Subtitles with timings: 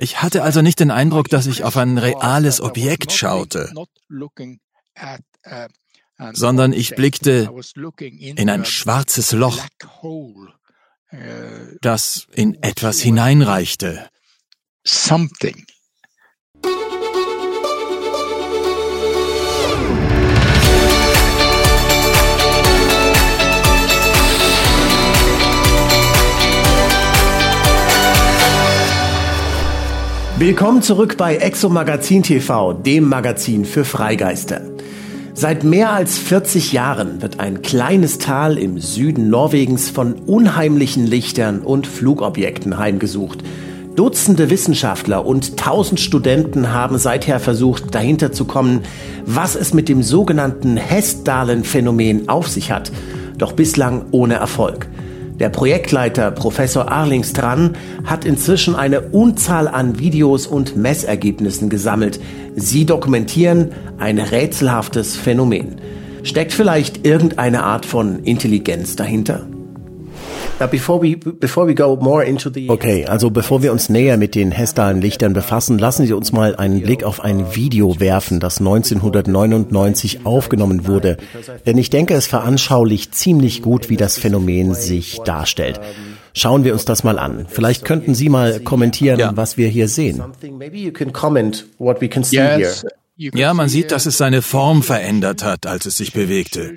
[0.00, 3.72] Ich hatte also nicht den Eindruck, dass ich auf ein reales Objekt schaute,
[6.32, 7.50] sondern ich blickte
[8.08, 9.58] in ein schwarzes Loch,
[11.80, 14.08] das in etwas hineinreichte.
[14.84, 15.66] Something.
[30.38, 34.60] Willkommen zurück bei Exo Magazin TV, dem Magazin für Freigeister.
[35.34, 41.58] Seit mehr als 40 Jahren wird ein kleines Tal im Süden Norwegens von unheimlichen Lichtern
[41.58, 43.42] und Flugobjekten heimgesucht.
[43.96, 48.82] Dutzende Wissenschaftler und tausend Studenten haben seither versucht, dahinter zu kommen,
[49.26, 52.92] was es mit dem sogenannten Hessdalen-Phänomen auf sich hat,
[53.38, 54.86] doch bislang ohne Erfolg.
[55.38, 62.18] Der Projektleiter Professor Arlingstran hat inzwischen eine Unzahl an Videos und Messergebnissen gesammelt.
[62.56, 65.80] Sie dokumentieren ein rätselhaftes Phänomen.
[66.24, 69.46] Steckt vielleicht irgendeine Art von Intelligenz dahinter?
[72.68, 76.56] Okay, also bevor wir uns näher mit den Hessdalen Lichtern befassen, lassen Sie uns mal
[76.56, 81.18] einen Blick auf ein Video werfen, das 1999 aufgenommen wurde.
[81.64, 85.80] Denn ich denke, es veranschaulicht ziemlich gut, wie das Phänomen sich darstellt.
[86.34, 87.46] Schauen wir uns das mal an.
[87.48, 89.36] Vielleicht könnten Sie mal kommentieren, ja.
[89.36, 90.22] was wir hier sehen.
[93.16, 96.74] Ja, man sieht, dass es seine Form verändert hat, als es sich bewegte.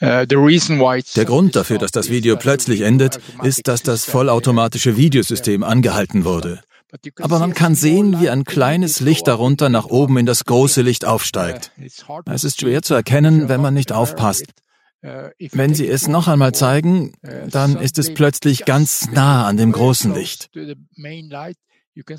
[0.00, 6.24] Äh, Der Grund dafür, dass das Video plötzlich endet, ist, dass das vollautomatische Videosystem angehalten
[6.24, 6.60] wurde.
[7.20, 11.04] Aber man kann sehen, wie ein kleines Licht darunter nach oben in das große Licht
[11.04, 11.72] aufsteigt.
[12.26, 14.44] Es ist schwer zu erkennen, wenn man nicht aufpasst.
[15.02, 17.12] Wenn Sie es noch einmal zeigen,
[17.48, 20.50] dann ist es plötzlich ganz nah an dem großen Licht.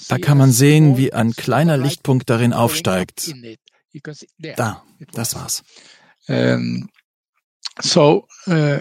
[0.09, 3.33] Da kann man sehen, wie ein kleiner Lichtpunkt darin aufsteigt.
[4.55, 4.83] Da,
[5.13, 5.63] das war's.
[7.81, 8.79] So, uh,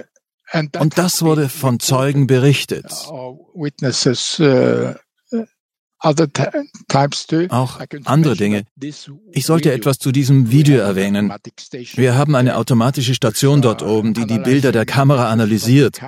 [0.79, 2.87] Und das wurde von Zeugen berichtet.
[3.55, 4.95] Witnesses, uh,
[5.99, 8.65] auch andere Dinge.
[9.33, 11.33] Ich sollte etwas zu diesem Video erwähnen.
[11.95, 16.01] Wir haben eine automatische Station dort oben, die die Bilder der Kamera analysiert.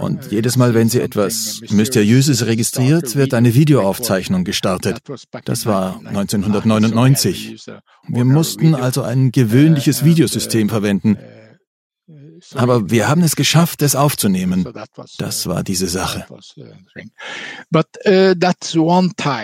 [0.00, 4.98] Und jedes Mal, wenn sie etwas Mysteriöses registriert, wird eine Videoaufzeichnung gestartet.
[5.44, 7.64] Das war 1999.
[8.08, 11.18] Wir mussten also ein gewöhnliches Videosystem verwenden.
[12.54, 14.66] Aber wir haben es geschafft, es aufzunehmen.
[15.18, 16.26] Das war diese Sache.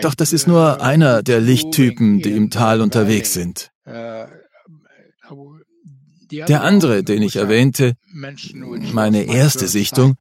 [0.03, 3.71] Doch das ist nur einer der Lichttypen, die im Tal unterwegs sind.
[6.31, 7.95] Der andere, den ich erwähnte,
[8.93, 10.17] meine erste Sichtung,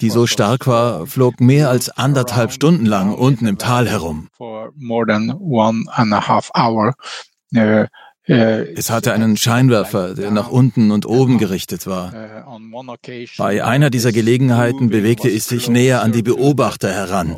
[0.00, 4.28] die so stark war, flog mehr als anderthalb Stunden lang unten im Tal herum.
[8.26, 12.12] Es hatte einen Scheinwerfer, der nach unten und oben gerichtet war.
[13.38, 17.36] Bei einer dieser Gelegenheiten bewegte es sich näher an die Beobachter heran,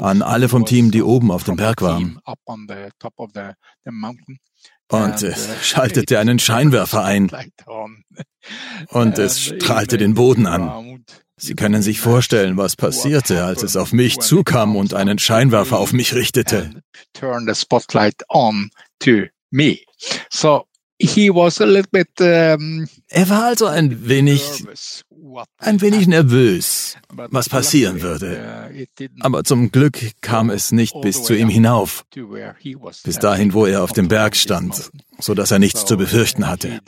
[0.00, 2.20] an alle vom Team, die oben auf dem Berg waren
[4.88, 7.30] und äh, schaltete einen Scheinwerfer ein
[8.88, 11.04] und es strahlte den Boden an.
[11.36, 15.92] Sie können sich vorstellen, was passierte, als es auf mich zukam und einen Scheinwerfer auf
[15.92, 16.82] mich richtete.
[20.30, 20.66] So
[21.02, 24.42] he was a little bit, um, er war also ein wenig,
[25.58, 28.70] ein wenig nervös, was passieren würde.
[29.20, 32.04] Aber zum Glück kam es nicht bis zu ihm hinauf,
[33.04, 36.80] bis dahin, wo er auf dem Berg stand, so dass er nichts zu befürchten hatte.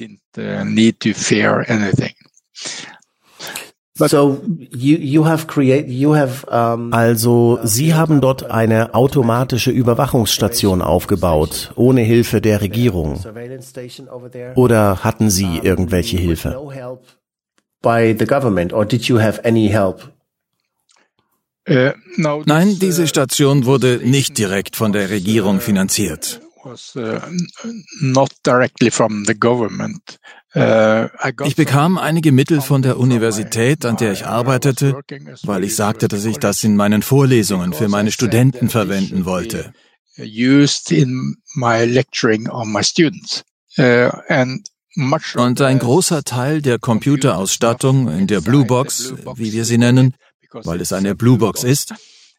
[6.91, 13.23] Also Sie haben dort eine automatische Überwachungsstation aufgebaut, ohne Hilfe der Regierung.
[14.57, 16.59] Oder hatten Sie irgendwelche Hilfe?
[21.67, 26.41] Nein, diese Station wurde nicht direkt von der Regierung finanziert.
[30.57, 31.09] Uh, äh,
[31.47, 35.01] ich bekam einige Mittel von der Universität, an der ich arbeitete,
[35.43, 39.73] weil ich sagte, dass ich das in meinen Vorlesungen für meine Studenten verwenden wollte.
[40.17, 40.27] Äh,
[45.35, 50.15] Und ein großer Teil der Computerausstattung in der Blue Box, wie wir sie nennen,
[50.53, 51.95] weil es eine Blue Box ist,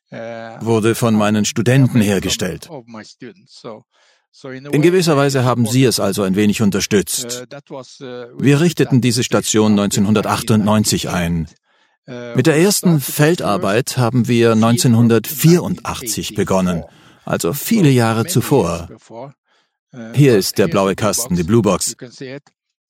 [0.09, 2.69] wurde von meinen Studenten hergestellt.
[4.43, 7.45] In gewisser Weise haben Sie es also ein wenig unterstützt.
[8.37, 11.47] Wir richteten diese Station 1998 ein.
[12.35, 16.83] Mit der ersten Feldarbeit haben wir 1984 begonnen,
[17.23, 18.89] also viele Jahre zuvor.
[20.13, 21.95] Hier ist der blaue Kasten, die Bluebox.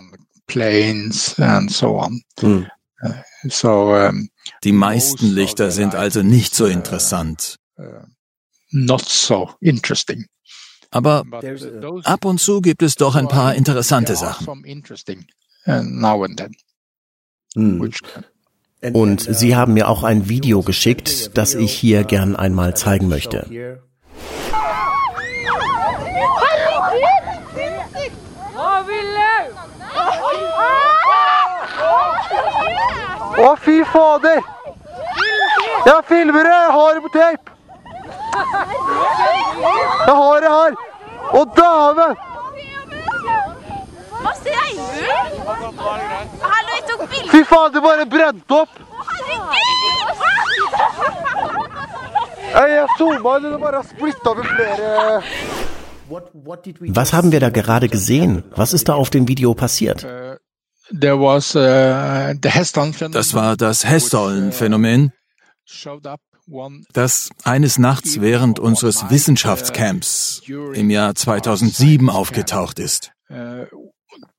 [2.39, 2.67] Hm.
[3.01, 4.11] Uh,
[4.63, 7.57] die meisten Lichter sind also nicht so uh, interessant.
[10.91, 11.23] Aber
[12.03, 14.45] ab und zu gibt es doch ein paar interessante Sachen.
[17.55, 17.91] Hm.
[18.93, 23.45] Und Sie haben mir auch ein Video geschickt, das ich hier gern einmal zeigen möchte.
[33.37, 34.41] Å, fy fader!
[35.85, 36.53] Jeg filmer det!
[36.53, 37.51] Jeg har det på tape!
[40.07, 40.73] Jeg har det her!
[41.37, 42.26] Å, dæven!
[47.31, 48.69] Fy faen, det bare brente opp!
[52.57, 55.23] Jeg zooma inn, det bare splitta med flere
[56.95, 58.43] Was haben wir da gerade gesehen?
[58.55, 60.05] Was ist da auf dem Video passiert?
[60.05, 60.37] Uh,
[60.89, 60.99] uh,
[62.39, 65.11] das war das Hesstollen-Phänomen,
[66.93, 73.11] das eines Nachts während unseres Wissenschaftscamps im Jahr 2007 aufgetaucht ist.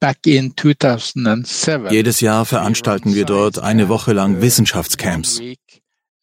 [0.00, 5.40] Uh, jedes Jahr veranstalten wir dort eine Woche lang Wissenschaftscamps.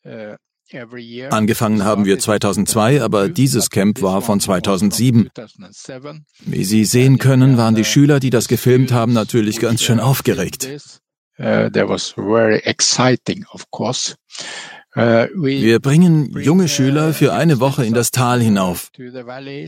[0.05, 0.35] Uh,
[1.29, 5.29] Angefangen haben wir 2002, aber dieses Camp war von 2007.
[6.39, 10.67] Wie Sie sehen können, waren die Schüler, die das gefilmt haben, natürlich ganz schön aufgeregt.
[11.37, 11.69] Uh,
[14.97, 18.89] uh, wir bringen junge Schüler für eine Woche in das Tal hinauf.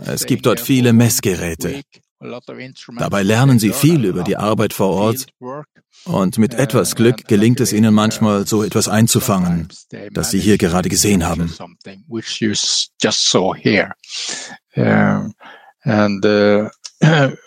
[0.06, 1.82] Es gibt dort viele Messgeräte.
[2.20, 5.28] Dabei lernen sie viel über die Arbeit vor Ort
[6.06, 9.68] und mit etwas Glück gelingt es ihnen manchmal, so etwas einzufangen,
[10.12, 11.54] das sie hier gerade gesehen haben.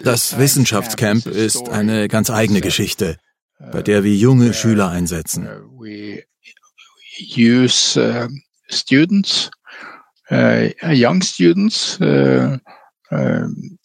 [0.00, 3.16] Das Wissenschaftscamp ist eine ganz eigene Geschichte,
[3.58, 5.48] bei der wir junge Schüler einsetzen.
[5.78, 5.86] Uh,
[10.30, 11.98] young students.
[12.00, 12.58] Uh,
[13.10, 13.78] um,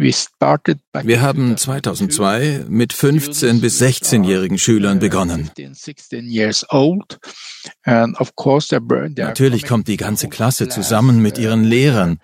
[0.00, 5.50] wir haben 2002 mit 15 bis 16-jährigen Schülern begonnen.
[9.16, 12.18] Natürlich kommt die ganze Klasse zusammen mit ihren Lehrern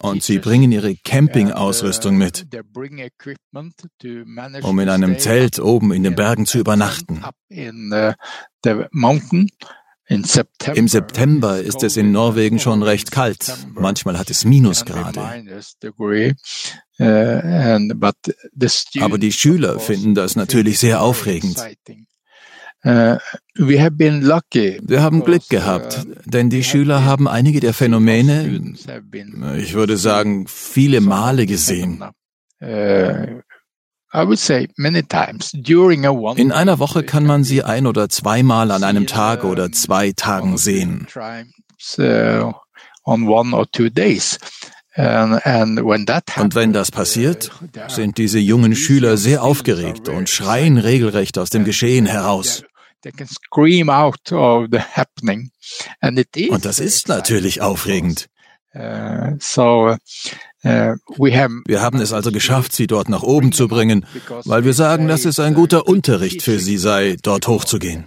[0.00, 2.46] und sie bringen ihre Campingausrüstung mit,
[4.62, 7.24] um in einem Zelt oben in den Bergen zu übernachten.
[10.06, 13.52] Im September ist es in Norwegen schon recht kalt.
[13.74, 15.20] Manchmal hat es Minusgrade.
[19.00, 21.56] Aber die Schüler finden das natürlich sehr aufregend.
[22.82, 23.20] Wir
[25.02, 28.74] haben Glück gehabt, denn die Schüler haben einige der Phänomene,
[29.56, 32.04] ich würde sagen, viele Male gesehen.
[36.36, 40.56] In einer Woche kann man sie ein oder zweimal an einem Tag oder zwei Tagen
[40.56, 41.08] sehen.
[46.36, 47.50] Und wenn das passiert,
[47.88, 52.62] sind diese jungen Schüler sehr aufgeregt und schreien regelrecht aus dem Geschehen heraus.
[56.50, 58.28] Und das ist natürlich aufregend.
[58.76, 59.96] Uh, uh,
[60.64, 64.06] wir haben es also geschafft, sie dort nach oben zu bringen,
[64.44, 68.06] weil wir sagen, dass es ein guter Unterricht für sie sei, dort hochzugehen.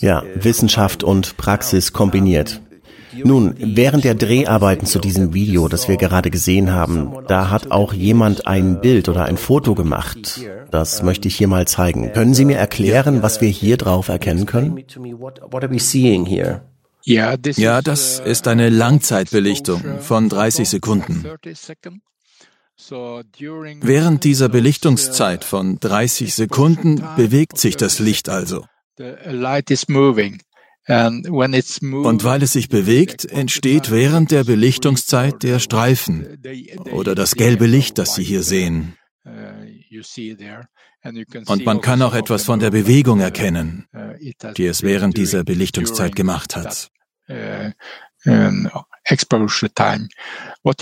[0.00, 2.60] Ja, Wissenschaft und Praxis kombiniert.
[3.24, 7.92] Nun, während der Dreharbeiten zu diesem Video, das wir gerade gesehen haben, da hat auch
[7.92, 10.40] jemand ein Bild oder ein Foto gemacht.
[10.70, 12.12] Das möchte ich hier mal zeigen.
[12.12, 14.84] Können Sie mir erklären, was wir hier drauf erkennen können?
[17.04, 17.36] Ja,
[17.82, 21.24] das ist eine Langzeitbelichtung von 30 Sekunden.
[23.80, 28.64] Während dieser Belichtungszeit von 30 Sekunden bewegt sich das Licht also.
[30.88, 36.40] Und weil es sich bewegt, entsteht während der Belichtungszeit der Streifen
[36.92, 38.96] oder das gelbe Licht, das Sie hier sehen.
[41.46, 43.86] Und man kann auch etwas von der Bewegung erkennen,
[44.56, 46.90] die es während dieser Belichtungszeit gemacht hat.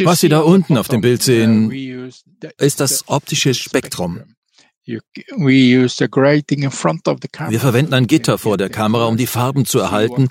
[0.05, 1.71] Was Sie da unten auf dem Bild sehen,
[2.59, 4.37] ist das optische Spektrum.
[4.87, 5.01] Wir
[7.61, 10.29] verwenden ein Gitter vor der Kamera, um die Farben zu erhalten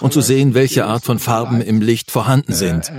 [0.00, 2.92] und zu sehen, welche Art von Farben im Licht vorhanden sind.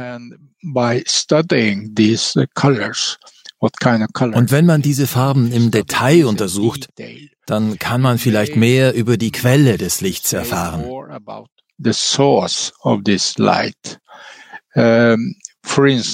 [3.60, 6.90] Und wenn man diese Farben im Detail untersucht,
[7.46, 10.86] dann kann man vielleicht mehr über die Quelle des Lichts erfahren.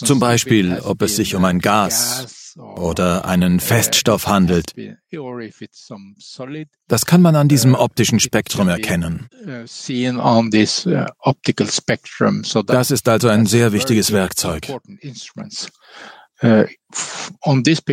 [0.05, 4.73] Zum Beispiel, ob es sich um ein Gas oder einen Feststoff handelt.
[6.87, 9.27] Das kann man an diesem optischen Spektrum erkennen.
[12.65, 14.67] Das ist also ein sehr wichtiges Werkzeug.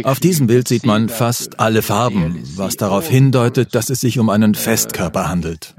[0.04, 4.28] Auf diesem Bild sieht man fast alle Farben, was darauf hindeutet, dass es sich um
[4.28, 5.74] einen Festkörper handelt.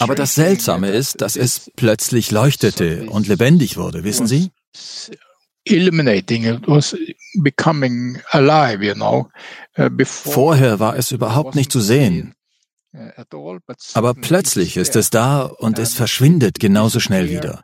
[0.00, 4.50] Aber das Seltsame ist, dass es plötzlich leuchtete und lebendig wurde, wissen Sie?
[10.32, 12.35] Vorher war es überhaupt nicht zu sehen.
[13.94, 17.60] Aber plötzlich ist es da und es verschwindet genauso schnell wieder.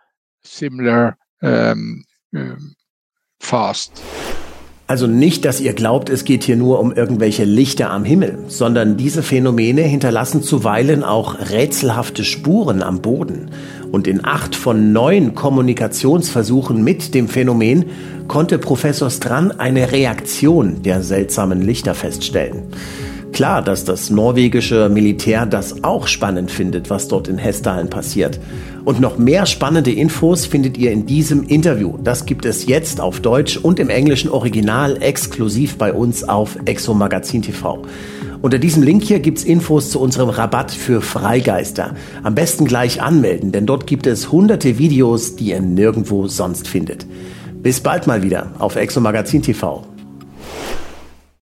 [4.86, 8.98] Also nicht, dass ihr glaubt, es geht hier nur um irgendwelche Lichter am Himmel, sondern
[8.98, 13.50] diese Phänomene hinterlassen zuweilen auch rätselhafte Spuren am Boden.
[13.90, 17.86] Und in acht von neun Kommunikationsversuchen mit dem Phänomen
[18.28, 22.64] konnte Professor Strand eine Reaktion der seltsamen Lichter feststellen.
[23.32, 28.38] Klar, dass das norwegische Militär das auch spannend findet, was dort in Hessdalen passiert.
[28.84, 31.96] Und noch mehr spannende Infos findet ihr in diesem Interview.
[32.04, 36.92] Das gibt es jetzt auf Deutsch und im englischen Original exklusiv bei uns auf Exo
[36.92, 37.82] Magazin TV.
[38.42, 41.94] Unter diesem Link hier gibt's Infos zu unserem Rabatt für Freigeister.
[42.24, 47.06] Am besten gleich anmelden, denn dort gibt es hunderte Videos, die ihr nirgendwo sonst findet.
[47.62, 49.91] Bis bald mal wieder auf Exo Magazin TV.